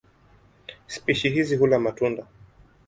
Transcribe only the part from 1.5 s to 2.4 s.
hula matunda.